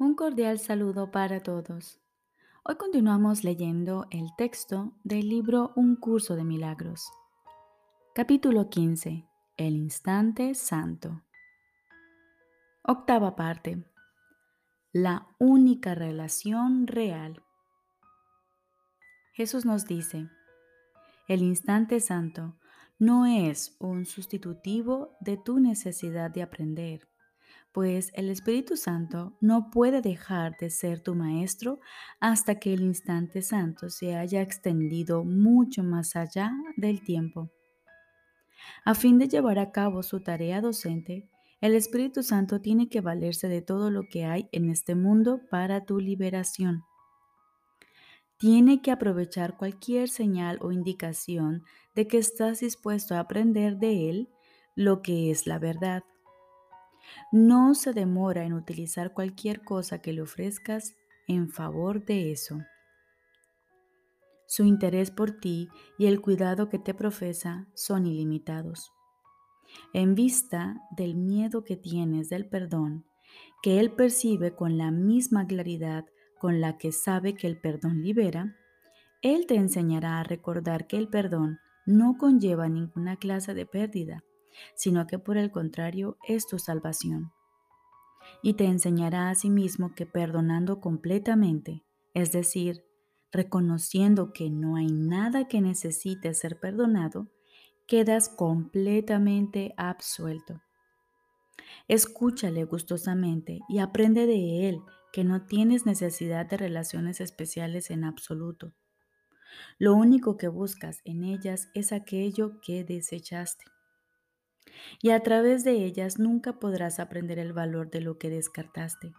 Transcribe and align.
Un 0.00 0.14
cordial 0.14 0.60
saludo 0.60 1.10
para 1.10 1.40
todos. 1.40 1.98
Hoy 2.62 2.76
continuamos 2.76 3.42
leyendo 3.42 4.06
el 4.10 4.28
texto 4.36 4.92
del 5.02 5.28
libro 5.28 5.72
Un 5.74 5.96
curso 5.96 6.36
de 6.36 6.44
milagros. 6.44 7.10
Capítulo 8.14 8.70
15. 8.70 9.26
El 9.56 9.74
instante 9.74 10.54
santo. 10.54 11.24
Octava 12.82 13.34
parte. 13.34 13.84
La 14.92 15.26
única 15.40 15.96
relación 15.96 16.86
real. 16.86 17.42
Jesús 19.32 19.64
nos 19.64 19.84
dice, 19.84 20.28
el 21.26 21.42
instante 21.42 21.98
santo 21.98 22.56
no 23.00 23.26
es 23.26 23.74
un 23.80 24.06
sustitutivo 24.06 25.16
de 25.18 25.38
tu 25.38 25.58
necesidad 25.58 26.30
de 26.30 26.42
aprender 26.42 27.08
pues 27.72 28.10
el 28.14 28.30
Espíritu 28.30 28.76
Santo 28.76 29.36
no 29.40 29.70
puede 29.70 30.00
dejar 30.00 30.56
de 30.58 30.70
ser 30.70 31.00
tu 31.00 31.14
maestro 31.14 31.80
hasta 32.20 32.56
que 32.58 32.72
el 32.72 32.82
instante 32.82 33.42
santo 33.42 33.90
se 33.90 34.16
haya 34.16 34.42
extendido 34.42 35.24
mucho 35.24 35.82
más 35.82 36.16
allá 36.16 36.52
del 36.76 37.02
tiempo. 37.02 37.50
A 38.84 38.94
fin 38.94 39.18
de 39.18 39.28
llevar 39.28 39.58
a 39.58 39.70
cabo 39.70 40.02
su 40.02 40.20
tarea 40.20 40.60
docente, 40.60 41.28
el 41.60 41.74
Espíritu 41.74 42.22
Santo 42.22 42.60
tiene 42.60 42.88
que 42.88 43.00
valerse 43.00 43.48
de 43.48 43.62
todo 43.62 43.90
lo 43.90 44.02
que 44.04 44.24
hay 44.24 44.48
en 44.52 44.70
este 44.70 44.94
mundo 44.94 45.40
para 45.50 45.84
tu 45.84 45.98
liberación. 45.98 46.84
Tiene 48.38 48.80
que 48.80 48.92
aprovechar 48.92 49.56
cualquier 49.56 50.08
señal 50.08 50.58
o 50.62 50.70
indicación 50.70 51.64
de 51.96 52.06
que 52.06 52.18
estás 52.18 52.60
dispuesto 52.60 53.16
a 53.16 53.20
aprender 53.20 53.78
de 53.78 54.08
Él 54.08 54.28
lo 54.76 55.02
que 55.02 55.32
es 55.32 55.48
la 55.48 55.58
verdad 55.58 56.04
no 57.32 57.74
se 57.74 57.92
demora 57.92 58.44
en 58.44 58.52
utilizar 58.52 59.12
cualquier 59.12 59.62
cosa 59.62 60.00
que 60.00 60.12
le 60.12 60.22
ofrezcas 60.22 60.94
en 61.26 61.50
favor 61.50 62.04
de 62.04 62.32
eso. 62.32 62.58
Su 64.46 64.64
interés 64.64 65.10
por 65.10 65.32
ti 65.32 65.68
y 65.98 66.06
el 66.06 66.20
cuidado 66.20 66.68
que 66.70 66.78
te 66.78 66.94
profesa 66.94 67.66
son 67.74 68.06
ilimitados. 68.06 68.92
En 69.92 70.14
vista 70.14 70.80
del 70.90 71.14
miedo 71.14 71.64
que 71.64 71.76
tienes 71.76 72.30
del 72.30 72.48
perdón, 72.48 73.04
que 73.62 73.78
Él 73.78 73.92
percibe 73.92 74.54
con 74.54 74.78
la 74.78 74.90
misma 74.90 75.46
claridad 75.46 76.06
con 76.38 76.60
la 76.60 76.78
que 76.78 76.92
sabe 76.92 77.34
que 77.34 77.46
el 77.46 77.60
perdón 77.60 78.02
libera, 78.02 78.56
Él 79.20 79.46
te 79.46 79.56
enseñará 79.56 80.20
a 80.20 80.24
recordar 80.24 80.86
que 80.86 80.96
el 80.96 81.08
perdón 81.08 81.58
no 81.84 82.16
conlleva 82.16 82.68
ninguna 82.68 83.16
clase 83.16 83.54
de 83.54 83.66
pérdida, 83.66 84.24
sino 84.74 85.06
que 85.06 85.18
por 85.18 85.36
el 85.36 85.50
contrario 85.50 86.16
es 86.26 86.46
tu 86.46 86.58
salvación. 86.58 87.32
Y 88.42 88.54
te 88.54 88.66
enseñará 88.66 89.30
a 89.30 89.34
sí 89.34 89.50
mismo 89.50 89.94
que 89.94 90.06
perdonando 90.06 90.80
completamente, 90.80 91.82
es 92.14 92.32
decir, 92.32 92.84
reconociendo 93.32 94.32
que 94.32 94.50
no 94.50 94.76
hay 94.76 94.86
nada 94.86 95.48
que 95.48 95.60
necesite 95.60 96.32
ser 96.34 96.58
perdonado, 96.60 97.28
quedas 97.86 98.28
completamente 98.28 99.74
absuelto. 99.76 100.62
Escúchale 101.88 102.64
gustosamente 102.64 103.60
y 103.68 103.78
aprende 103.78 104.26
de 104.26 104.68
él 104.68 104.80
que 105.12 105.24
no 105.24 105.46
tienes 105.46 105.86
necesidad 105.86 106.46
de 106.46 106.56
relaciones 106.56 107.20
especiales 107.20 107.90
en 107.90 108.04
absoluto. 108.04 108.74
Lo 109.78 109.94
único 109.94 110.36
que 110.36 110.48
buscas 110.48 111.00
en 111.04 111.24
ellas 111.24 111.68
es 111.74 111.92
aquello 111.92 112.60
que 112.60 112.84
desechaste 112.84 113.64
y 115.02 115.10
a 115.10 115.22
través 115.22 115.64
de 115.64 115.84
ellas 115.84 116.18
nunca 116.18 116.58
podrás 116.58 117.00
aprender 117.00 117.38
el 117.38 117.52
valor 117.52 117.90
de 117.90 118.00
lo 118.00 118.18
que 118.18 118.30
descartaste, 118.30 119.12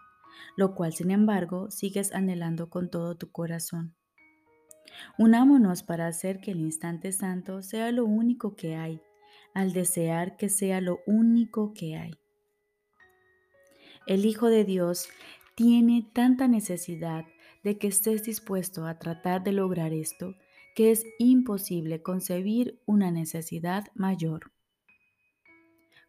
lo 0.56 0.74
cual 0.74 0.92
sin 0.92 1.10
embargo 1.10 1.70
sigues 1.70 2.12
anhelando 2.12 2.70
con 2.70 2.90
todo 2.90 3.16
tu 3.16 3.30
corazón. 3.30 3.94
Unámonos 5.18 5.82
para 5.82 6.06
hacer 6.06 6.40
que 6.40 6.50
el 6.50 6.60
instante 6.60 7.12
santo 7.12 7.62
sea 7.62 7.92
lo 7.92 8.04
único 8.04 8.56
que 8.56 8.76
hay, 8.76 9.00
al 9.54 9.72
desear 9.72 10.36
que 10.36 10.48
sea 10.48 10.80
lo 10.80 11.00
único 11.06 11.72
que 11.74 11.96
hay. 11.96 12.12
El 14.06 14.24
Hijo 14.24 14.48
de 14.48 14.64
Dios 14.64 15.08
tiene 15.54 16.08
tanta 16.12 16.48
necesidad 16.48 17.24
de 17.62 17.78
que 17.78 17.88
estés 17.88 18.24
dispuesto 18.24 18.86
a 18.86 18.98
tratar 18.98 19.42
de 19.44 19.52
lograr 19.52 19.92
esto 19.92 20.34
que 20.74 20.92
es 20.92 21.04
imposible 21.18 22.02
concebir 22.02 22.80
una 22.86 23.10
necesidad 23.10 23.88
mayor. 23.94 24.52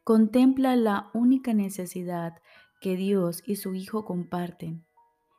Contempla 0.03 0.75
la 0.75 1.11
única 1.13 1.53
necesidad 1.53 2.41
que 2.81 2.95
Dios 2.95 3.43
y 3.45 3.57
su 3.57 3.75
Hijo 3.75 4.03
comparten 4.03 4.83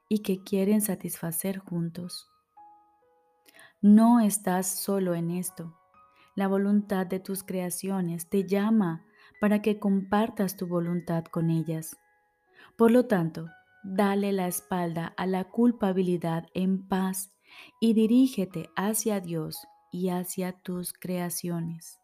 y 0.09 0.21
que 0.21 0.45
quieren 0.45 0.81
satisfacer 0.81 1.59
juntos. 1.59 2.29
No 3.81 4.21
estás 4.21 4.69
solo 4.69 5.17
en 5.17 5.33
esto. 5.33 5.77
La 6.37 6.47
voluntad 6.47 7.07
de 7.07 7.19
tus 7.19 7.43
creaciones 7.43 8.29
te 8.29 8.47
llama 8.47 9.05
para 9.41 9.61
que 9.61 9.81
compartas 9.81 10.57
tu 10.57 10.69
voluntad 10.69 11.25
con 11.25 11.51
ellas. 11.51 11.99
Por 12.77 12.93
lo 12.93 13.07
tanto, 13.07 13.49
dale 13.83 14.31
la 14.31 14.47
espalda 14.47 15.13
a 15.17 15.27
la 15.27 15.45
culpabilidad 15.51 16.47
en 16.55 16.87
paz 16.87 17.35
y 17.81 17.95
dirígete 17.95 18.71
hacia 18.77 19.19
Dios 19.21 19.67
y 19.91 20.11
hacia 20.11 20.53
tus 20.53 20.93
creaciones. 20.93 22.02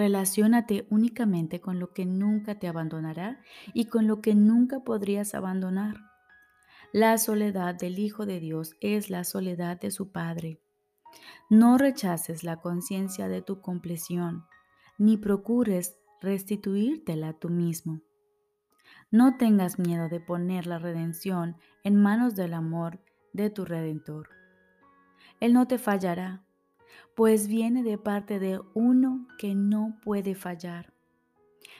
Relaciónate 0.00 0.86
únicamente 0.88 1.60
con 1.60 1.78
lo 1.78 1.92
que 1.92 2.06
nunca 2.06 2.58
te 2.58 2.68
abandonará 2.68 3.42
y 3.74 3.84
con 3.84 4.06
lo 4.06 4.22
que 4.22 4.34
nunca 4.34 4.80
podrías 4.80 5.34
abandonar. 5.34 5.98
La 6.90 7.18
soledad 7.18 7.74
del 7.74 7.98
Hijo 7.98 8.24
de 8.24 8.40
Dios 8.40 8.76
es 8.80 9.10
la 9.10 9.24
soledad 9.24 9.78
de 9.78 9.90
su 9.90 10.10
Padre. 10.10 10.58
No 11.50 11.76
rechaces 11.76 12.44
la 12.44 12.62
conciencia 12.62 13.28
de 13.28 13.42
tu 13.42 13.60
compleción, 13.60 14.46
ni 14.96 15.18
procures 15.18 15.98
restituírtela 16.22 17.34
tú 17.34 17.50
mismo. 17.50 18.00
No 19.10 19.36
tengas 19.36 19.78
miedo 19.78 20.08
de 20.08 20.20
poner 20.20 20.66
la 20.66 20.78
redención 20.78 21.58
en 21.84 21.94
manos 21.94 22.34
del 22.36 22.54
amor 22.54 23.00
de 23.34 23.50
tu 23.50 23.66
Redentor. 23.66 24.30
Él 25.40 25.52
no 25.52 25.68
te 25.68 25.76
fallará, 25.76 26.42
pues 27.16 27.48
viene 27.48 27.82
de 27.82 27.98
parte 27.98 28.38
de 28.38 28.60
uno 28.74 29.26
que 29.38 29.54
no 29.54 29.98
puede 30.02 30.34
fallar. 30.34 30.92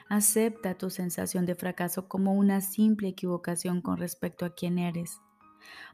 Acepta 0.09 0.77
tu 0.77 0.91
sensación 0.91 1.47
de 1.47 1.55
fracaso 1.55 2.09
como 2.09 2.35
una 2.35 2.61
simple 2.61 3.09
equivocación 3.09 3.81
con 3.81 3.97
respecto 3.97 4.45
a 4.45 4.55
quién 4.55 4.79
eres, 4.79 5.21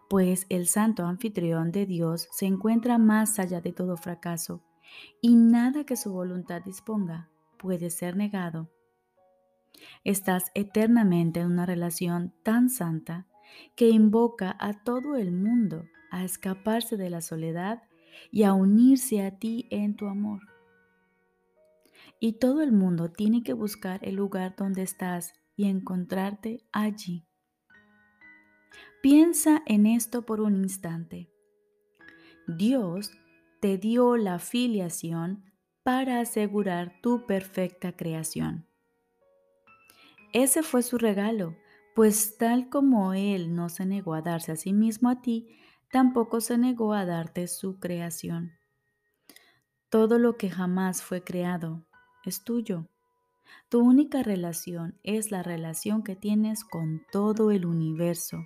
pues 0.09 0.47
el 0.49 0.67
santo 0.69 1.05
anfitrión 1.05 1.71
de 1.71 1.87
Dios 1.87 2.29
se 2.33 2.47
encuentra 2.47 2.99
más 2.99 3.39
allá 3.39 3.61
de 3.61 3.73
todo 3.73 3.97
fracaso 3.97 4.63
y 5.21 5.35
nada 5.35 5.85
que 5.85 5.97
su 5.97 6.13
voluntad 6.13 6.63
disponga 6.63 7.29
puede 7.59 7.91
ser 7.91 8.17
negado. 8.17 8.71
Estás 10.05 10.51
eternamente 10.55 11.41
en 11.41 11.49
una 11.49 11.67
relación 11.67 12.33
tan 12.43 12.71
santa 12.71 13.27
que 13.75 13.89
invoca 13.89 14.57
a 14.59 14.83
todo 14.85 15.17
el 15.17 15.33
mundo 15.33 15.85
a 16.11 16.25
escaparse 16.25 16.97
de 16.97 17.11
la 17.11 17.21
soledad 17.21 17.83
y 18.31 18.43
a 18.45 18.53
unirse 18.53 19.25
a 19.25 19.39
ti 19.39 19.67
en 19.71 19.97
tu 19.97 20.07
amor. 20.07 20.41
Y 22.21 22.35
todo 22.35 22.63
el 22.63 22.73
mundo 22.73 23.11
tiene 23.11 23.43
que 23.43 23.53
buscar 23.53 24.01
el 24.03 24.17
lugar 24.17 24.55
donde 24.57 24.83
estás 24.83 25.35
y 25.57 25.67
encontrarte 25.69 26.67
allí. 26.73 27.27
Piensa 29.03 29.63
en 29.67 29.87
esto 29.87 30.27
por 30.27 30.41
un 30.41 30.57
instante. 30.57 31.31
Dios 32.47 33.11
te 33.61 33.79
dio 33.79 34.17
la 34.17 34.39
filiación 34.39 35.45
para 35.83 36.21
asegurar 36.21 37.01
tu 37.01 37.27
perfecta 37.27 37.97
creación. 37.97 38.67
Ese 40.33 40.63
fue 40.63 40.83
su 40.83 40.99
regalo, 40.99 41.57
pues 41.95 42.37
tal 42.37 42.69
como 42.69 43.15
Él 43.15 43.55
no 43.55 43.69
se 43.69 43.87
negó 43.87 44.15
a 44.15 44.23
darse 44.23 44.53
a 44.53 44.57
sí 44.57 44.73
mismo 44.73 45.09
a 45.09 45.23
ti, 45.23 45.49
tampoco 45.91 46.41
se 46.41 46.59
negó 46.59 46.93
a 46.93 47.05
darte 47.05 47.49
su 47.49 47.79
creación. 47.79 48.53
Todo 49.89 50.19
lo 50.19 50.37
que 50.37 50.51
jamás 50.51 51.03
fue 51.03 51.23
creado 51.23 51.87
es 52.25 52.43
tuyo. 52.43 52.89
Tu 53.69 53.81
única 53.81 54.23
relación 54.23 54.99
es 55.05 55.31
la 55.31 55.43
relación 55.43 56.03
que 56.03 56.17
tienes 56.17 56.65
con 56.65 57.03
todo 57.13 57.51
el 57.51 57.67
universo. 57.67 58.45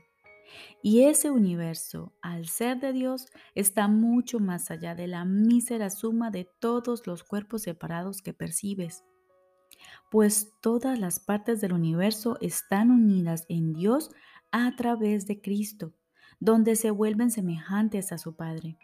Y 0.82 1.02
ese 1.04 1.30
universo, 1.30 2.12
al 2.22 2.46
ser 2.46 2.80
de 2.80 2.92
Dios, 2.92 3.26
está 3.54 3.88
mucho 3.88 4.40
más 4.40 4.70
allá 4.70 4.94
de 4.94 5.06
la 5.06 5.24
mísera 5.24 5.90
suma 5.90 6.30
de 6.30 6.48
todos 6.60 7.06
los 7.06 7.22
cuerpos 7.22 7.62
separados 7.62 8.20
que 8.20 8.34
percibes. 8.34 9.04
Pues 10.10 10.52
todas 10.60 10.98
las 10.98 11.20
partes 11.20 11.60
del 11.60 11.72
universo 11.72 12.36
están 12.40 12.90
unidas 12.90 13.46
en 13.48 13.72
Dios 13.72 14.10
a 14.50 14.74
través 14.76 15.26
de 15.26 15.40
Cristo 15.40 15.94
donde 16.40 16.74
se 16.74 16.90
vuelven 16.90 17.30
semejantes 17.30 18.12
a 18.12 18.18
su 18.18 18.34
Padre. 18.34 18.78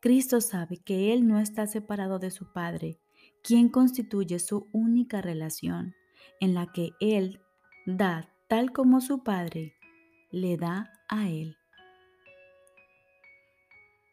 Cristo 0.00 0.40
sabe 0.40 0.78
que 0.78 1.12
Él 1.12 1.26
no 1.26 1.38
está 1.38 1.66
separado 1.66 2.18
de 2.18 2.30
su 2.30 2.52
Padre, 2.52 2.98
quien 3.42 3.68
constituye 3.68 4.38
su 4.38 4.68
única 4.72 5.20
relación, 5.20 5.94
en 6.40 6.54
la 6.54 6.70
que 6.72 6.90
Él 7.00 7.40
da 7.86 8.28
tal 8.48 8.72
como 8.72 9.00
su 9.00 9.22
Padre 9.22 9.74
le 10.30 10.56
da 10.56 10.92
a 11.08 11.28
Él. 11.28 11.56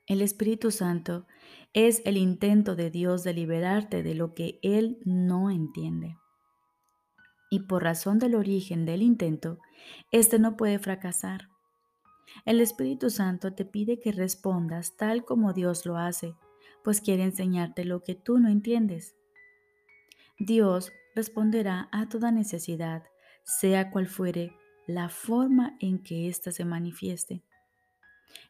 El 0.08 0.22
Espíritu 0.22 0.72
Santo 0.72 1.28
es 1.74 2.02
el 2.06 2.18
intento 2.18 2.76
de 2.76 2.90
Dios 2.90 3.24
de 3.24 3.34
liberarte 3.34 4.02
de 4.02 4.16
lo 4.16 4.34
que 4.34 4.60
Él 4.64 5.00
no 5.06 5.52
entiende. 5.52 6.18
Y 7.52 7.62
por 7.62 7.84
razón 7.84 8.18
del 8.18 8.36
origen 8.36 8.86
del 8.86 9.02
intento, 9.02 9.60
éste 10.12 10.40
no 10.40 10.58
puede 10.58 10.80
fracasar. 10.80 11.50
El 12.46 12.62
Espíritu 12.62 13.10
Santo 13.10 13.54
te 13.54 13.66
pide 13.66 14.00
que 14.00 14.12
respondas 14.12 14.96
tal 14.96 15.26
como 15.26 15.54
Dios 15.54 15.86
lo 15.86 15.98
hace, 15.98 16.36
pues 16.84 17.02
quiere 17.02 17.24
enseñarte 17.24 17.86
lo 17.86 18.02
que 18.02 18.16
tú 18.16 18.40
no 18.40 18.50
entiendes. 18.50 19.16
Dios 20.40 20.92
responderá 21.16 21.90
a 21.92 22.08
toda 22.08 22.32
necesidad, 22.32 23.04
sea 23.44 23.92
cual 23.92 24.08
fuere 24.08 24.56
la 24.88 25.10
forma 25.10 25.76
en 25.80 26.02
que 26.02 26.28
ésta 26.30 26.52
se 26.52 26.66
manifieste. 26.66 27.44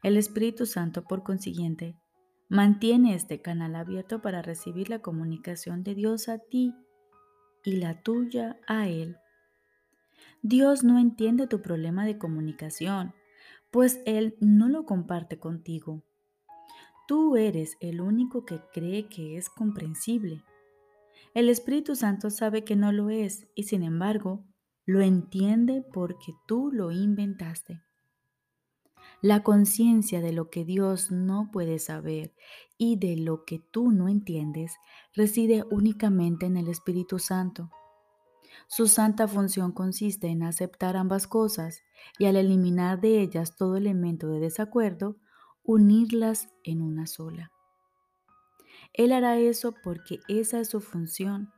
El 0.03 0.17
Espíritu 0.17 0.65
Santo, 0.65 1.03
por 1.03 1.23
consiguiente, 1.23 1.97
mantiene 2.47 3.15
este 3.15 3.41
canal 3.41 3.75
abierto 3.75 4.21
para 4.21 4.41
recibir 4.41 4.89
la 4.89 4.99
comunicación 4.99 5.83
de 5.83 5.95
Dios 5.95 6.29
a 6.29 6.39
ti 6.39 6.73
y 7.63 7.77
la 7.77 8.01
tuya 8.01 8.59
a 8.67 8.87
Él. 8.87 9.17
Dios 10.41 10.83
no 10.83 10.99
entiende 10.99 11.47
tu 11.47 11.61
problema 11.61 12.05
de 12.05 12.17
comunicación, 12.17 13.13
pues 13.71 14.01
Él 14.05 14.35
no 14.39 14.69
lo 14.69 14.85
comparte 14.85 15.39
contigo. 15.39 16.03
Tú 17.07 17.37
eres 17.37 17.77
el 17.79 18.01
único 18.01 18.45
que 18.45 18.61
cree 18.73 19.07
que 19.07 19.37
es 19.37 19.49
comprensible. 19.49 20.43
El 21.33 21.49
Espíritu 21.49 21.95
Santo 21.95 22.29
sabe 22.29 22.63
que 22.63 22.75
no 22.75 22.91
lo 22.91 23.09
es 23.09 23.47
y 23.55 23.63
sin 23.63 23.83
embargo 23.83 24.45
lo 24.85 25.01
entiende 25.01 25.83
porque 25.93 26.33
tú 26.47 26.71
lo 26.71 26.91
inventaste. 26.91 27.81
La 29.21 29.43
conciencia 29.43 30.21
de 30.21 30.31
lo 30.31 30.49
que 30.49 30.65
Dios 30.65 31.11
no 31.11 31.49
puede 31.51 31.79
saber 31.79 32.33
y 32.77 32.95
de 32.97 33.17
lo 33.17 33.43
que 33.43 33.59
tú 33.59 33.91
no 33.91 34.07
entiendes 34.07 34.77
reside 35.13 35.65
únicamente 35.69 36.45
en 36.45 36.57
el 36.57 36.69
Espíritu 36.69 37.19
Santo. 37.19 37.69
Su 38.71 38.87
santa 38.87 39.27
función 39.27 39.71
consiste 39.71 40.27
en 40.27 40.43
aceptar 40.43 40.95
ambas 40.95 41.25
cosas 41.25 41.81
y 42.19 42.25
al 42.25 42.35
eliminar 42.35 43.01
de 43.01 43.19
ellas 43.19 43.55
todo 43.55 43.75
elemento 43.75 44.27
de 44.27 44.39
desacuerdo, 44.39 45.17
unirlas 45.63 46.49
en 46.63 46.83
una 46.83 47.07
sola. 47.07 47.51
Él 48.93 49.11
hará 49.11 49.39
eso 49.39 49.73
porque 49.83 50.19
esa 50.27 50.59
es 50.59 50.69
su 50.69 50.81
función. 50.81 51.51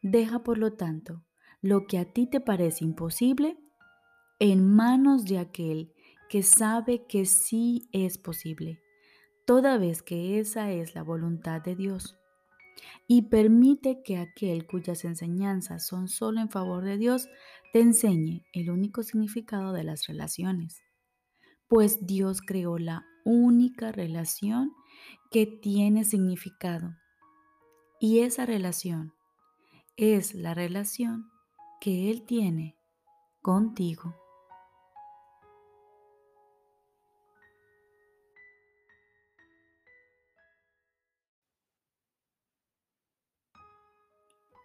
Deja, 0.00 0.44
por 0.44 0.58
lo 0.58 0.74
tanto, 0.74 1.24
lo 1.60 1.88
que 1.88 1.98
a 1.98 2.04
ti 2.04 2.28
te 2.28 2.40
parece 2.40 2.84
imposible 2.84 3.58
en 4.38 4.64
manos 4.64 5.24
de 5.24 5.38
aquel 5.38 5.92
que 6.28 6.44
sabe 6.44 7.04
que 7.08 7.26
sí 7.26 7.88
es 7.90 8.16
posible, 8.16 8.80
toda 9.44 9.76
vez 9.76 10.02
que 10.02 10.38
esa 10.38 10.70
es 10.70 10.94
la 10.94 11.02
voluntad 11.02 11.60
de 11.62 11.74
Dios. 11.74 12.16
Y 13.06 13.22
permite 13.22 14.02
que 14.02 14.18
aquel 14.18 14.66
cuyas 14.66 15.04
enseñanzas 15.04 15.86
son 15.86 16.08
solo 16.08 16.40
en 16.40 16.50
favor 16.50 16.84
de 16.84 16.98
Dios 16.98 17.28
te 17.72 17.80
enseñe 17.80 18.44
el 18.52 18.70
único 18.70 19.02
significado 19.02 19.72
de 19.72 19.84
las 19.84 20.06
relaciones. 20.06 20.82
Pues 21.68 22.06
Dios 22.06 22.42
creó 22.42 22.78
la 22.78 23.04
única 23.24 23.92
relación 23.92 24.72
que 25.30 25.46
tiene 25.46 26.04
significado. 26.04 26.94
Y 28.00 28.20
esa 28.20 28.46
relación 28.46 29.14
es 29.96 30.34
la 30.34 30.54
relación 30.54 31.30
que 31.80 32.10
Él 32.10 32.24
tiene 32.26 32.76
contigo. 33.40 34.21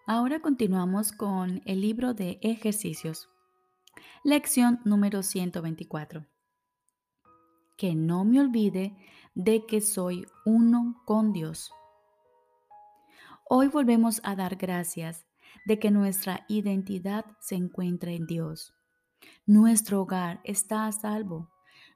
Ahora 0.10 0.40
continuamos 0.40 1.12
con 1.12 1.62
el 1.66 1.82
libro 1.82 2.14
de 2.14 2.40
ejercicios. 2.42 3.28
Lección 4.24 4.80
número 4.86 5.22
124. 5.22 6.26
Que 7.76 7.94
no 7.94 8.24
me 8.24 8.40
olvide 8.40 8.96
de 9.36 9.66
que 9.66 9.82
soy 9.82 10.26
uno 10.46 11.04
con 11.04 11.34
Dios. 11.34 11.74
Hoy 13.50 13.68
volvemos 13.68 14.22
a 14.24 14.38
dar 14.38 14.56
gracias 14.56 15.28
de 15.66 15.78
que 15.78 15.92
nuestra 15.92 16.46
identidad 16.48 17.26
se 17.42 17.56
encuentra 17.56 18.14
en 18.14 18.28
Dios. 18.28 18.74
Nuestro 19.46 20.04
hogar 20.04 20.40
está 20.46 20.88
a 20.88 20.92
salvo, 20.94 21.52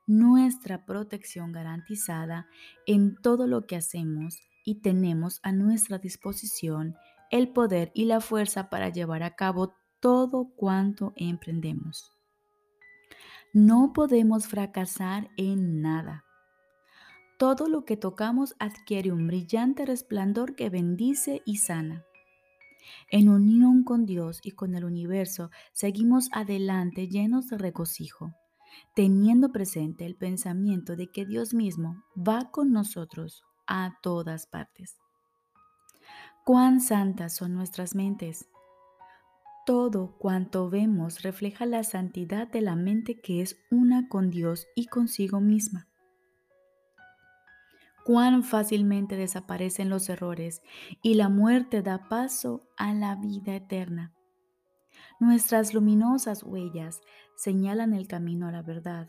nuestra 0.05 0.85
protección 0.85 1.53
garantizada 1.53 2.45
en 2.85 3.15
todo 3.15 3.47
lo 3.47 3.65
que 3.67 3.77
hacemos 3.77 4.37
y 4.65 4.81
tenemos 4.81 5.39
a 5.43 5.53
nuestra 5.53 5.97
disposición 5.97 6.97
el 7.31 7.49
poder 7.49 7.91
y 7.95 8.05
la 8.05 8.21
fuerza 8.21 8.69
para 8.69 8.89
llevar 8.89 9.23
a 9.23 9.35
cabo 9.35 9.73
todo 9.99 10.51
cuanto 10.55 11.13
emprendemos. 11.15 12.11
No 13.53 13.91
podemos 13.93 14.47
fracasar 14.47 15.29
en 15.37 15.81
nada. 15.81 16.23
Todo 17.37 17.67
lo 17.67 17.85
que 17.85 17.97
tocamos 17.97 18.55
adquiere 18.59 19.11
un 19.11 19.27
brillante 19.27 19.85
resplandor 19.85 20.55
que 20.55 20.69
bendice 20.69 21.41
y 21.45 21.57
sana. 21.57 22.05
En 23.09 23.29
unión 23.29 23.83
con 23.83 24.05
Dios 24.05 24.39
y 24.43 24.51
con 24.51 24.75
el 24.75 24.85
universo, 24.85 25.49
seguimos 25.73 26.29
adelante 26.31 27.07
llenos 27.07 27.47
de 27.47 27.57
regocijo, 27.57 28.31
teniendo 28.95 29.51
presente 29.51 30.05
el 30.05 30.15
pensamiento 30.15 30.95
de 30.95 31.11
que 31.11 31.25
Dios 31.25 31.53
mismo 31.53 32.03
va 32.15 32.51
con 32.51 32.71
nosotros 32.71 33.43
a 33.67 33.97
todas 34.01 34.47
partes. 34.47 35.00
Cuán 36.51 36.81
santas 36.81 37.33
son 37.33 37.53
nuestras 37.53 37.95
mentes. 37.95 38.49
Todo 39.65 40.17
cuanto 40.17 40.69
vemos 40.69 41.21
refleja 41.21 41.65
la 41.65 41.85
santidad 41.85 42.45
de 42.45 42.59
la 42.59 42.75
mente 42.75 43.21
que 43.21 43.41
es 43.41 43.55
una 43.71 44.09
con 44.09 44.29
Dios 44.29 44.67
y 44.75 44.87
consigo 44.87 45.39
misma. 45.39 45.87
Cuán 48.03 48.43
fácilmente 48.43 49.15
desaparecen 49.15 49.87
los 49.87 50.09
errores 50.09 50.61
y 51.01 51.13
la 51.13 51.29
muerte 51.29 51.81
da 51.81 52.09
paso 52.09 52.67
a 52.75 52.93
la 52.93 53.15
vida 53.15 53.55
eterna. 53.55 54.11
Nuestras 55.21 55.73
luminosas 55.73 56.43
huellas 56.43 56.99
señalan 57.37 57.93
el 57.93 58.09
camino 58.09 58.49
a 58.49 58.51
la 58.51 58.61
verdad, 58.61 59.07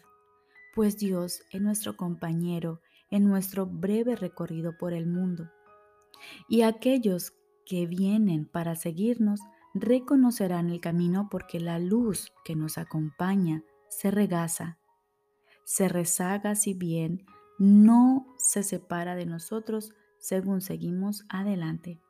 pues 0.77 0.97
Dios 0.97 1.43
es 1.51 1.61
nuestro 1.61 1.97
compañero 1.97 2.81
en 3.11 3.25
nuestro 3.25 3.67
breve 3.67 4.15
recorrido 4.15 4.79
por 4.79 4.93
el 4.93 5.09
mundo 5.09 5.51
y 6.49 6.63
aquellos 6.63 7.33
que 7.65 7.87
vienen 7.87 8.47
para 8.47 8.75
seguirnos 8.75 9.41
reconocerán 9.75 10.71
el 10.71 10.81
camino 10.81 11.29
porque 11.31 11.61
la 11.61 11.79
luz 11.79 12.33
que 12.45 12.57
nos 12.57 12.79
acompaña 12.79 13.63
se 13.89 14.11
regaza, 14.11 14.79
se 15.65 15.89
rezaga 15.89 16.55
si 16.55 16.75
bien 16.75 17.25
no 17.59 18.27
se 18.39 18.63
separa 18.63 19.15
de 19.15 19.27
nosotros 19.27 19.93
según 20.19 20.61
seguimos 20.61 21.25
adelante. 21.29 22.01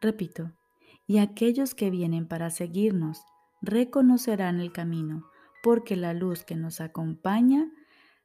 Repito, 0.00 0.52
y 1.06 1.18
aquellos 1.18 1.74
que 1.74 1.90
vienen 1.90 2.26
para 2.26 2.50
seguirnos 2.50 3.24
reconocerán 3.62 4.60
el 4.60 4.72
camino 4.72 5.30
porque 5.62 5.96
la 5.96 6.12
luz 6.12 6.44
que 6.44 6.56
nos 6.56 6.80
acompaña 6.80 7.70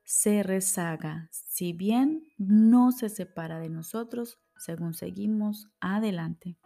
se 0.09 0.41
rezaga, 0.41 1.29
si 1.29 1.71
bien 1.71 2.23
no 2.39 2.91
se 2.91 3.09
separa 3.09 3.59
de 3.59 3.69
nosotros 3.69 4.39
según 4.57 4.95
seguimos 4.95 5.67
adelante. 5.81 6.57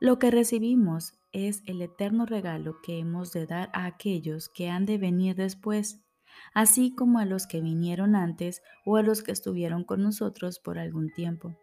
Lo 0.00 0.18
que 0.18 0.30
recibimos 0.30 1.14
es 1.32 1.62
el 1.64 1.80
eterno 1.80 2.26
regalo 2.26 2.82
que 2.82 2.98
hemos 2.98 3.32
de 3.32 3.46
dar 3.46 3.70
a 3.72 3.86
aquellos 3.86 4.50
que 4.50 4.68
han 4.68 4.84
de 4.84 4.98
venir 4.98 5.34
después, 5.34 6.02
así 6.52 6.94
como 6.94 7.20
a 7.20 7.24
los 7.24 7.46
que 7.46 7.62
vinieron 7.62 8.14
antes 8.14 8.62
o 8.84 8.98
a 8.98 9.02
los 9.02 9.22
que 9.22 9.32
estuvieron 9.32 9.82
con 9.82 10.02
nosotros 10.02 10.58
por 10.58 10.78
algún 10.78 11.10
tiempo. 11.14 11.56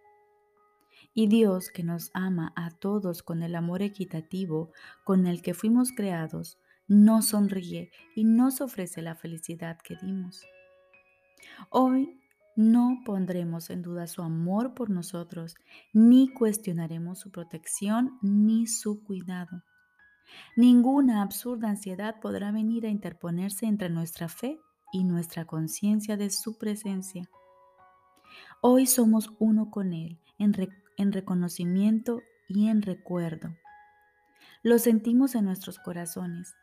Y 1.14 1.28
Dios, 1.28 1.70
que 1.70 1.84
nos 1.84 2.10
ama 2.16 2.52
a 2.56 2.72
todos 2.72 3.22
con 3.22 3.44
el 3.44 3.54
amor 3.54 3.84
equitativo 3.84 4.72
con 5.04 5.28
el 5.28 5.44
que 5.44 5.54
fuimos 5.54 5.92
creados, 5.92 6.58
no 6.88 7.22
sonríe 7.22 7.92
y 8.16 8.24
nos 8.24 8.62
ofrece 8.62 9.02
la 9.02 9.16
felicidad 9.16 9.78
que 9.84 9.96
dimos. 10.02 10.46
Hoy 11.70 12.20
no 12.56 13.02
pondremos 13.06 13.70
en 13.70 13.82
duda 13.82 14.08
su 14.08 14.22
amor 14.22 14.74
por 14.74 14.90
nosotros, 14.90 15.56
ni 15.94 16.34
cuestionaremos 16.34 17.20
su 17.20 17.30
protección 17.32 18.18
ni 18.22 18.68
su 18.68 19.04
cuidado. 19.04 19.64
Ninguna 20.56 21.22
absurda 21.22 21.70
ansiedad 21.70 22.20
podrá 22.20 22.52
venir 22.52 22.86
a 22.86 22.90
interponerse 22.90 23.66
entre 23.66 23.90
nuestra 23.90 24.28
fe 24.28 24.60
y 24.92 25.04
nuestra 25.04 25.46
conciencia 25.46 26.18
de 26.18 26.30
su 26.30 26.58
presencia. 26.58 27.30
Hoy 28.62 28.88
somos 28.88 29.32
uno 29.40 29.70
con 29.70 29.94
Él 29.94 30.20
en, 30.40 30.56
en 30.98 31.12
reconocimiento 31.12 32.22
y 32.48 32.70
en 32.70 32.82
recuerdo. 32.82 33.56
Lo 34.64 34.80
sentimos 34.80 35.36
en 35.36 35.46
nuestros 35.46 35.80
corazones. 35.80 36.56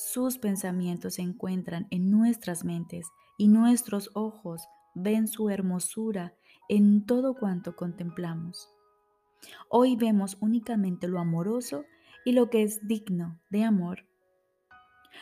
Sus 0.00 0.38
pensamientos 0.38 1.14
se 1.14 1.22
encuentran 1.22 1.88
en 1.90 2.08
nuestras 2.08 2.64
mentes 2.64 3.08
y 3.36 3.48
nuestros 3.48 4.10
ojos 4.14 4.62
ven 4.94 5.26
su 5.26 5.50
hermosura 5.50 6.36
en 6.68 7.04
todo 7.04 7.34
cuanto 7.34 7.74
contemplamos. 7.74 8.70
Hoy 9.68 9.96
vemos 9.96 10.36
únicamente 10.40 11.08
lo 11.08 11.18
amoroso 11.18 11.84
y 12.24 12.30
lo 12.30 12.48
que 12.48 12.62
es 12.62 12.86
digno 12.86 13.40
de 13.50 13.64
amor. 13.64 14.06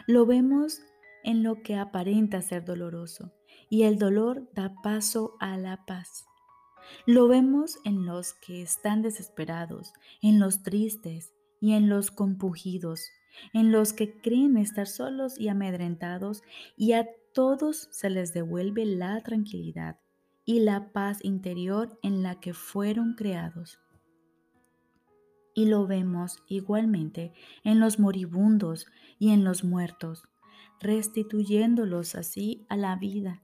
Lo 0.06 0.26
vemos 0.26 0.82
en 1.24 1.42
lo 1.42 1.62
que 1.62 1.76
aparenta 1.76 2.42
ser 2.42 2.62
doloroso 2.62 3.32
y 3.70 3.84
el 3.84 3.96
dolor 3.96 4.46
da 4.52 4.74
paso 4.82 5.36
a 5.40 5.56
la 5.56 5.86
paz. 5.86 6.26
Lo 7.06 7.28
vemos 7.28 7.78
en 7.86 8.04
los 8.04 8.34
que 8.34 8.60
están 8.60 9.00
desesperados, 9.00 9.94
en 10.20 10.38
los 10.38 10.62
tristes 10.62 11.32
y 11.60 11.72
en 11.72 11.88
los 11.88 12.10
compugidos, 12.10 13.10
en 13.52 13.72
los 13.72 13.92
que 13.92 14.20
creen 14.20 14.56
estar 14.56 14.86
solos 14.86 15.38
y 15.38 15.48
amedrentados 15.48 16.42
y 16.76 16.92
a 16.92 17.06
todos 17.32 17.88
se 17.90 18.10
les 18.10 18.32
devuelve 18.32 18.86
la 18.86 19.20
tranquilidad 19.20 19.98
y 20.44 20.60
la 20.60 20.92
paz 20.92 21.18
interior 21.22 21.98
en 22.02 22.22
la 22.22 22.40
que 22.40 22.54
fueron 22.54 23.14
creados. 23.14 23.80
Y 25.54 25.66
lo 25.66 25.86
vemos 25.86 26.42
igualmente 26.48 27.32
en 27.64 27.80
los 27.80 27.98
moribundos 27.98 28.86
y 29.18 29.30
en 29.30 29.42
los 29.42 29.64
muertos, 29.64 30.22
restituyéndolos 30.80 32.14
así 32.14 32.64
a 32.68 32.76
la 32.76 32.96
vida. 32.96 33.42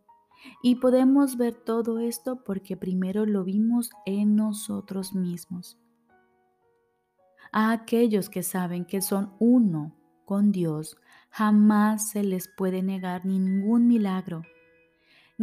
Y 0.62 0.76
podemos 0.76 1.37
ver 1.37 1.54
todo 1.54 1.99
esto 1.99 2.44
porque 2.44 2.76
primero 2.76 3.26
lo 3.26 3.44
vimos 3.44 3.90
en 4.06 4.37
nosotros 4.37 5.14
mismos. 5.14 5.81
A 7.52 7.73
aquellos 7.73 8.28
que 8.30 8.42
saben 8.42 8.85
que 8.85 9.02
son 9.02 9.35
uno 9.38 9.94
con 10.25 10.52
Dios, 10.52 10.97
jamás 11.30 12.11
se 12.11 12.23
les 12.23 12.49
puede 12.49 12.82
negar 12.82 13.25
ningún 13.25 13.87
milagro 13.87 14.42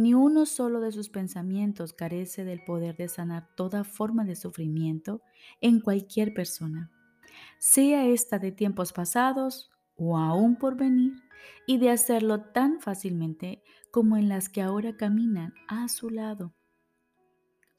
ni 0.00 0.14
uno 0.14 0.46
solo 0.46 0.80
de 0.80 0.92
sus 0.92 1.10
pensamientos 1.10 1.92
carece 1.92 2.44
del 2.44 2.64
poder 2.64 2.96
de 2.96 3.08
sanar 3.08 3.48
toda 3.54 3.84
forma 3.84 4.24
de 4.24 4.34
sufrimiento 4.34 5.20
en 5.60 5.80
cualquier 5.80 6.32
persona, 6.32 6.90
sea 7.58 8.06
esta 8.06 8.38
de 8.38 8.50
tiempos 8.50 8.92
pasados 8.94 9.70
o 9.96 10.16
aún 10.16 10.56
por 10.56 10.76
venir, 10.76 11.12
y 11.66 11.78
de 11.78 11.90
hacerlo 11.90 12.40
tan 12.40 12.80
fácilmente 12.80 13.62
como 13.90 14.16
en 14.16 14.28
las 14.28 14.48
que 14.48 14.62
ahora 14.62 14.96
caminan 14.96 15.52
a 15.68 15.88
su 15.88 16.10
lado. 16.10 16.54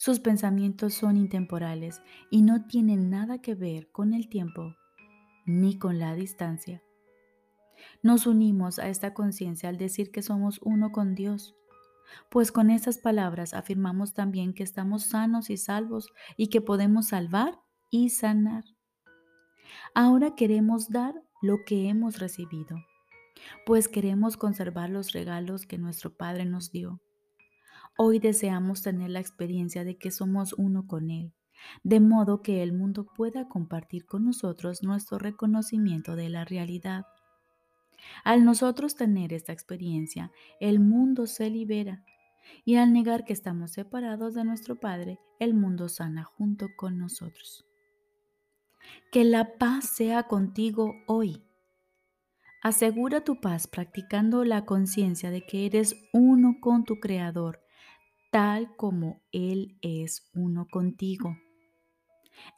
Sus 0.04 0.20
pensamientos 0.20 0.96
son 0.96 1.16
intemporales 1.16 2.02
y 2.32 2.42
no 2.42 2.66
tienen 2.66 3.12
nada 3.12 3.38
que 3.38 3.54
ver 3.54 3.92
con 3.92 4.16
el 4.16 4.30
tiempo 4.30 4.76
ni 5.46 5.78
con 5.78 6.00
la 6.00 6.16
distancia. 6.16 6.82
Nos 8.02 8.26
unimos 8.26 8.80
a 8.80 8.90
esta 8.90 9.14
conciencia 9.14 9.70
al 9.70 9.78
decir 9.78 10.10
que 10.10 10.24
somos 10.24 10.60
uno 10.64 10.92
con 10.92 11.14
Dios 11.14 11.56
pues 12.30 12.52
con 12.52 12.70
esas 12.70 12.98
palabras 12.98 13.54
afirmamos 13.54 14.14
también 14.14 14.54
que 14.54 14.64
estamos 14.64 15.04
sanos 15.04 15.50
y 15.50 15.58
salvos 15.58 16.10
y 16.36 16.48
que 16.48 16.62
podemos 16.62 17.10
salvar 17.10 17.60
y 17.90 18.10
sanar. 18.10 18.64
Ahora 19.94 20.36
queremos 20.36 20.90
dar 20.90 21.14
lo 21.42 21.64
que 21.66 21.90
hemos 21.90 22.20
recibido, 22.20 22.78
pues 23.66 23.88
queremos 23.88 24.36
conservar 24.36 24.90
los 24.90 25.14
regalos 25.14 25.66
que 25.66 25.78
nuestro 25.78 26.14
Padre 26.18 26.46
nos 26.46 26.72
dio. 26.72 27.00
Hoy 27.98 28.20
deseamos 28.20 28.82
tener 28.82 29.10
la 29.10 29.20
experiencia 29.20 29.84
de 29.84 29.98
que 29.98 30.12
somos 30.12 30.54
uno 30.54 30.88
con 30.88 31.10
Él, 31.10 31.34
de 31.84 32.00
modo 32.00 32.42
que 32.42 32.64
el 32.64 32.74
mundo 32.74 33.06
pueda 33.06 33.48
compartir 33.48 34.06
con 34.06 34.26
nosotros 34.26 34.82
nuestro 34.84 35.20
reconocimiento 35.20 36.16
de 36.16 36.30
la 36.30 36.46
realidad. 36.46 37.06
Al 38.24 38.44
nosotros 38.46 38.96
tener 38.96 39.34
esta 39.34 39.54
experiencia, 39.54 40.32
el 40.60 40.80
mundo 40.80 41.28
se 41.28 41.50
libera 41.50 42.04
y 42.66 42.76
al 42.76 42.94
negar 42.94 43.26
que 43.26 43.34
estamos 43.34 43.72
separados 43.72 44.34
de 44.34 44.44
nuestro 44.44 44.80
Padre, 44.80 45.20
el 45.40 45.54
mundo 45.54 45.90
sana 45.90 46.24
junto 46.24 46.68
con 46.76 46.98
nosotros. 46.98 47.66
Que 49.12 49.24
la 49.24 49.58
paz 49.58 49.86
sea 49.86 50.24
contigo 50.24 50.96
hoy. 51.08 51.44
Asegura 52.64 53.24
tu 53.24 53.42
paz 53.42 53.68
practicando 53.68 54.44
la 54.44 54.66
conciencia 54.66 55.32
de 55.32 55.46
que 55.46 55.66
eres 55.66 55.96
uno 56.14 56.58
con 56.62 56.84
tu 56.84 57.00
Creador, 57.00 57.60
tal 58.32 58.76
como 58.78 59.22
Él 59.34 59.78
es 59.82 60.30
uno 60.34 60.66
contigo. 60.72 61.38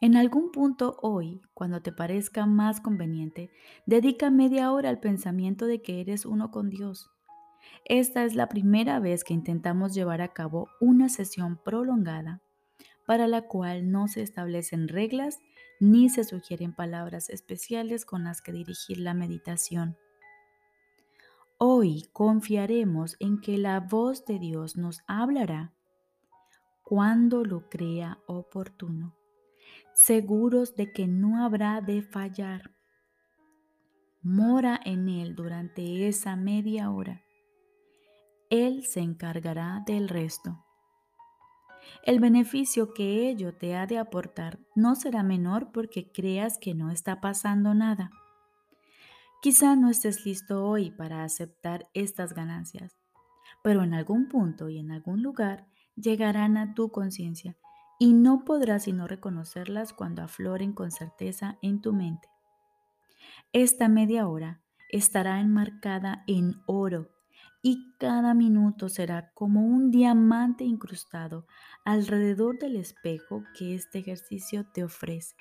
En 0.00 0.16
algún 0.16 0.50
punto 0.52 0.96
hoy, 1.02 1.42
cuando 1.52 1.82
te 1.82 1.92
parezca 1.92 2.46
más 2.46 2.80
conveniente, 2.80 3.50
dedica 3.84 4.30
media 4.30 4.72
hora 4.72 4.88
al 4.88 5.00
pensamiento 5.00 5.66
de 5.66 5.82
que 5.82 6.00
eres 6.00 6.24
uno 6.24 6.50
con 6.50 6.70
Dios. 6.70 7.10
Esta 7.84 8.24
es 8.24 8.34
la 8.34 8.48
primera 8.48 9.00
vez 9.00 9.24
que 9.24 9.34
intentamos 9.34 9.94
llevar 9.94 10.22
a 10.22 10.32
cabo 10.32 10.68
una 10.80 11.08
sesión 11.08 11.58
prolongada 11.62 12.40
para 13.06 13.26
la 13.26 13.42
cual 13.42 13.90
no 13.90 14.08
se 14.08 14.22
establecen 14.22 14.88
reglas 14.88 15.40
ni 15.80 16.08
se 16.08 16.24
sugieren 16.24 16.72
palabras 16.72 17.28
especiales 17.28 18.06
con 18.06 18.24
las 18.24 18.40
que 18.40 18.52
dirigir 18.52 18.98
la 18.98 19.12
meditación. 19.12 19.96
Hoy 21.66 22.10
confiaremos 22.12 23.16
en 23.20 23.40
que 23.40 23.56
la 23.56 23.80
voz 23.80 24.26
de 24.26 24.38
Dios 24.38 24.76
nos 24.76 25.00
hablará 25.06 25.72
cuando 26.82 27.42
lo 27.42 27.70
crea 27.70 28.18
oportuno 28.26 29.16
seguros 29.94 30.74
de 30.74 30.92
que 30.92 31.06
no 31.06 31.42
habrá 31.42 31.80
de 31.80 32.02
fallar. 32.02 32.74
Mora 34.20 34.78
en 34.84 35.08
Él 35.08 35.34
durante 35.34 36.06
esa 36.06 36.36
media 36.36 36.90
hora. 36.90 37.22
Él 38.50 38.84
se 38.84 39.00
encargará 39.00 39.82
del 39.86 40.10
resto. 40.10 40.62
El 42.02 42.20
beneficio 42.20 42.92
que 42.92 43.30
ello 43.30 43.54
te 43.54 43.74
ha 43.74 43.86
de 43.86 43.96
aportar 43.96 44.58
no 44.74 44.96
será 44.96 45.22
menor 45.22 45.72
porque 45.72 46.12
creas 46.12 46.58
que 46.58 46.74
no 46.74 46.90
está 46.90 47.22
pasando 47.22 47.72
nada. 47.72 48.10
Quizá 49.44 49.76
no 49.76 49.90
estés 49.90 50.24
listo 50.24 50.66
hoy 50.66 50.90
para 50.90 51.22
aceptar 51.22 51.90
estas 51.92 52.32
ganancias, 52.32 52.96
pero 53.62 53.82
en 53.82 53.92
algún 53.92 54.26
punto 54.26 54.70
y 54.70 54.78
en 54.78 54.90
algún 54.90 55.22
lugar 55.22 55.66
llegarán 55.96 56.56
a 56.56 56.72
tu 56.72 56.90
conciencia 56.90 57.54
y 57.98 58.14
no 58.14 58.46
podrás 58.46 58.84
sino 58.84 59.06
reconocerlas 59.06 59.92
cuando 59.92 60.22
afloren 60.22 60.72
con 60.72 60.90
certeza 60.90 61.58
en 61.60 61.82
tu 61.82 61.92
mente. 61.92 62.26
Esta 63.52 63.86
media 63.86 64.28
hora 64.28 64.62
estará 64.90 65.38
enmarcada 65.40 66.24
en 66.26 66.62
oro 66.64 67.10
y 67.60 67.94
cada 67.98 68.32
minuto 68.32 68.88
será 68.88 69.30
como 69.34 69.60
un 69.60 69.90
diamante 69.90 70.64
incrustado 70.64 71.46
alrededor 71.84 72.58
del 72.58 72.76
espejo 72.76 73.44
que 73.58 73.74
este 73.74 73.98
ejercicio 73.98 74.64
te 74.72 74.84
ofrece. 74.84 75.36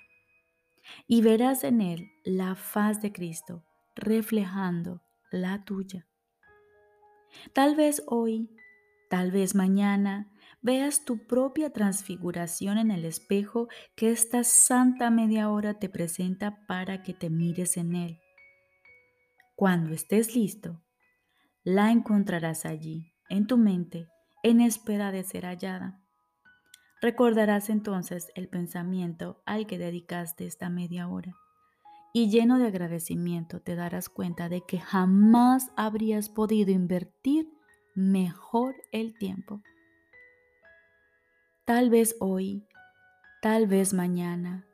Y 1.07 1.21
verás 1.21 1.63
en 1.63 1.79
él 1.79 2.11
la 2.25 2.55
faz 2.55 3.01
de 3.01 3.13
Cristo 3.13 3.63
reflejando 3.95 5.01
la 5.31 5.63
tuya. 5.63 6.07
Tal 7.53 7.75
vez 7.75 8.03
hoy, 8.07 8.49
tal 9.09 9.31
vez 9.31 9.55
mañana, 9.55 10.31
veas 10.61 11.03
tu 11.03 11.25
propia 11.27 11.71
transfiguración 11.71 12.77
en 12.77 12.91
el 12.91 13.05
espejo 13.05 13.67
que 13.95 14.11
esta 14.11 14.43
santa 14.43 15.09
media 15.09 15.49
hora 15.49 15.79
te 15.79 15.89
presenta 15.89 16.65
para 16.67 17.03
que 17.03 17.13
te 17.13 17.29
mires 17.29 17.77
en 17.77 17.95
él. 17.95 18.19
Cuando 19.55 19.93
estés 19.93 20.35
listo, 20.35 20.81
la 21.63 21.91
encontrarás 21.91 22.65
allí, 22.65 23.13
en 23.29 23.47
tu 23.47 23.57
mente, 23.57 24.07
en 24.41 24.61
espera 24.61 25.11
de 25.11 25.23
ser 25.23 25.45
hallada. 25.45 26.01
Recordarás 27.01 27.69
entonces 27.69 28.29
el 28.35 28.47
pensamiento 28.47 29.41
al 29.45 29.67
que 29.67 29.77
dedicaste 29.77 30.45
esta 30.45 30.69
media 30.69 31.07
hora 31.07 31.35
y 32.13 32.29
lleno 32.29 32.59
de 32.59 32.67
agradecimiento 32.67 33.59
te 33.59 33.75
darás 33.75 34.07
cuenta 34.07 34.47
de 34.47 34.61
que 34.61 34.79
jamás 34.79 35.71
habrías 35.75 36.29
podido 36.29 36.71
invertir 36.71 37.49
mejor 37.95 38.75
el 38.91 39.17
tiempo. 39.17 39.61
Tal 41.65 41.89
vez 41.89 42.15
hoy, 42.19 42.67
tal 43.41 43.67
vez 43.67 43.93
mañana, 43.93 44.67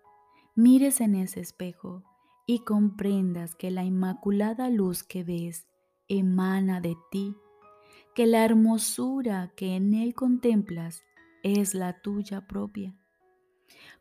mires 0.54 1.00
en 1.00 1.16
ese 1.16 1.40
espejo 1.40 2.04
y 2.46 2.60
comprendas 2.66 3.56
que 3.56 3.72
la 3.72 3.86
inmaculada 3.86 4.70
luz 4.70 5.04
que 5.04 5.24
ves 5.24 5.66
emana 6.10 6.82
de 6.82 6.98
ti, 7.10 7.38
que 8.16 8.26
la 8.26 8.44
hermosura 8.44 9.54
que 9.56 9.76
en 9.78 9.94
él 9.94 10.14
contemplas 10.14 11.04
es 11.42 11.74
la 11.74 12.02
tuya 12.02 12.48
propia. 12.48 12.98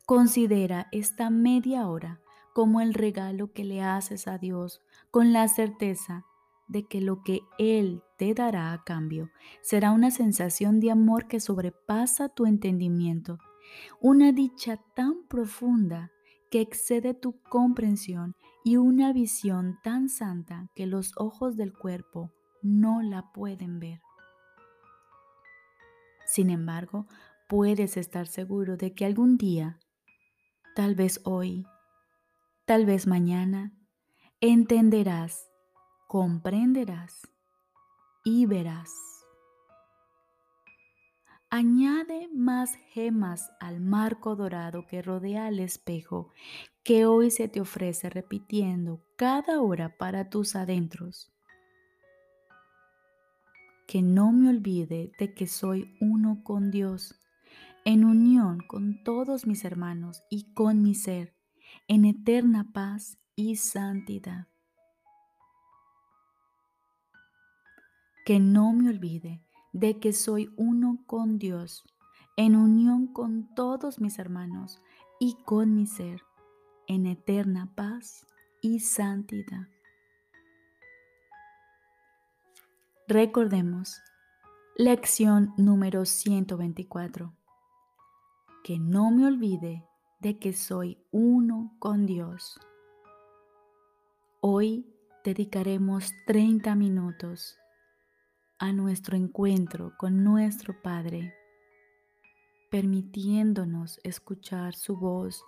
Considera 0.05 0.87
esta 0.91 1.29
media 1.29 1.87
hora 1.87 2.19
como 2.59 2.81
el 2.81 2.93
regalo 2.93 3.53
que 3.53 3.63
le 3.63 3.81
haces 3.81 4.27
a 4.27 4.37
Dios 4.37 4.81
con 5.11 5.31
la 5.31 5.47
certeza 5.47 6.25
de 6.67 6.85
que 6.85 6.99
lo 6.99 7.23
que 7.23 7.39
Él 7.57 8.03
te 8.17 8.33
dará 8.33 8.73
a 8.73 8.83
cambio 8.83 9.31
será 9.61 9.91
una 9.91 10.11
sensación 10.11 10.81
de 10.81 10.91
amor 10.91 11.29
que 11.29 11.39
sobrepasa 11.39 12.27
tu 12.27 12.45
entendimiento, 12.45 13.37
una 14.01 14.33
dicha 14.33 14.75
tan 14.93 15.25
profunda 15.29 16.11
que 16.51 16.59
excede 16.59 17.13
tu 17.13 17.41
comprensión 17.43 18.35
y 18.65 18.75
una 18.75 19.13
visión 19.13 19.79
tan 19.81 20.09
santa 20.09 20.69
que 20.75 20.85
los 20.85 21.13
ojos 21.15 21.55
del 21.55 21.71
cuerpo 21.71 22.33
no 22.61 23.01
la 23.01 23.31
pueden 23.31 23.79
ver. 23.79 24.01
Sin 26.25 26.49
embargo, 26.49 27.07
puedes 27.47 27.95
estar 27.95 28.27
seguro 28.27 28.75
de 28.75 28.93
que 28.93 29.05
algún 29.05 29.37
día, 29.37 29.79
tal 30.75 30.95
vez 30.95 31.21
hoy, 31.23 31.65
tal 32.69 32.85
vez 32.85 33.07
mañana, 33.07 33.73
entenderás, 34.41 35.49
comprenderás 36.07 37.27
y 38.23 38.45
verás. 38.45 38.91
Añade 41.49 42.29
más 42.31 42.75
gemas 42.93 43.49
al 43.59 43.79
marco 43.79 44.35
dorado 44.35 44.85
que 44.85 45.01
rodea 45.01 45.47
al 45.47 45.59
espejo 45.59 46.31
que 46.83 47.07
hoy 47.07 47.31
se 47.31 47.47
te 47.47 47.59
ofrece 47.59 48.07
repitiendo 48.07 49.01
cada 49.15 49.61
hora 49.61 49.97
para 49.97 50.29
tus 50.29 50.55
adentros. 50.55 51.33
Que 53.87 54.03
no 54.03 54.31
me 54.31 54.47
olvide 54.47 55.11
de 55.17 55.33
que 55.33 55.47
soy 55.47 55.97
uno 55.99 56.43
con 56.43 56.69
Dios, 56.69 57.19
en 57.83 58.05
unión 58.05 58.59
con 58.67 59.03
todos 59.03 59.47
mis 59.47 59.65
hermanos 59.65 60.21
y 60.29 60.53
con 60.53 60.83
mi 60.83 60.93
ser, 60.93 61.38
en 61.89 62.05
eterna 62.05 62.69
paz 62.71 63.17
y 63.35 63.55
santidad. 63.55 64.47
Que 68.27 68.39
no 68.39 68.73
me 68.73 68.89
olvide 68.89 69.43
de 69.73 69.99
que 69.99 70.13
soy 70.13 70.53
uno 70.55 71.03
con 71.07 71.39
Dios, 71.39 71.83
en 72.37 72.55
unión 72.55 73.07
con 73.07 73.55
todos 73.55 73.99
mis 73.99 74.19
hermanos 74.19 74.79
y 75.19 75.35
con 75.45 75.73
mi 75.73 75.87
ser, 75.87 76.21
en 76.85 77.07
eterna 77.07 77.73
paz 77.73 78.27
y 78.61 78.81
santidad. 78.81 79.67
Recordemos, 83.07 83.99
lección 84.77 85.55
número 85.57 86.05
124, 86.05 87.33
que 88.63 88.77
no 88.77 89.09
me 89.09 89.25
olvide 89.25 89.88
de 90.19 90.37
que 90.37 90.53
soy 90.53 90.97
uno 91.11 91.75
con 91.79 92.05
Dios. 92.05 92.59
Hoy 94.41 94.85
dedicaremos 95.23 96.11
30 96.25 96.75
minutos 96.75 97.57
a 98.57 98.73
nuestro 98.73 99.15
encuentro 99.15 99.93
con 99.97 100.23
nuestro 100.23 100.81
Padre, 100.81 101.33
permitiéndonos 102.69 103.99
escuchar 104.03 104.75
su 104.75 104.97
voz 104.97 105.45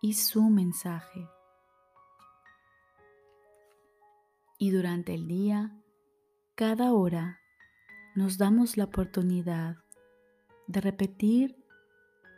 y 0.00 0.14
su 0.14 0.48
mensaje. 0.48 1.28
Y 4.58 4.70
durante 4.70 5.14
el 5.14 5.28
día, 5.28 5.76
cada 6.54 6.94
hora, 6.94 7.40
nos 8.14 8.38
damos 8.38 8.78
la 8.78 8.84
oportunidad 8.84 9.76
de 10.66 10.80
repetir 10.80 11.62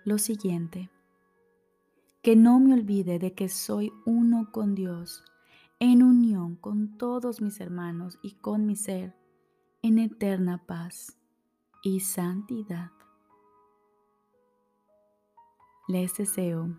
lo 0.04 0.18
siguiente. 0.18 0.90
Que 2.26 2.34
no 2.34 2.58
me 2.58 2.74
olvide 2.74 3.20
de 3.20 3.34
que 3.34 3.48
soy 3.48 3.92
uno 4.04 4.50
con 4.50 4.74
Dios, 4.74 5.22
en 5.78 6.02
unión 6.02 6.56
con 6.56 6.98
todos 6.98 7.40
mis 7.40 7.60
hermanos 7.60 8.18
y 8.20 8.32
con 8.32 8.66
mi 8.66 8.74
ser 8.74 9.14
en 9.80 10.00
eterna 10.00 10.66
paz 10.66 11.20
y 11.84 12.00
santidad. 12.00 12.90
Les 15.86 16.16
deseo 16.16 16.76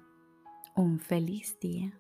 un 0.76 1.00
feliz 1.00 1.58
día. 1.62 1.98